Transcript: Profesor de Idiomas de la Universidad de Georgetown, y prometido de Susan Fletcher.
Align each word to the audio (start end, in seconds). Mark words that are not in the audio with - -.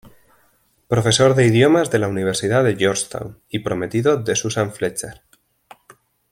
Profesor 0.87 1.35
de 1.35 1.45
Idiomas 1.45 1.91
de 1.91 1.99
la 1.99 2.07
Universidad 2.07 2.63
de 2.63 2.75
Georgetown, 2.75 3.39
y 3.47 3.59
prometido 3.59 4.17
de 4.17 4.35
Susan 4.35 4.73
Fletcher. 4.73 5.21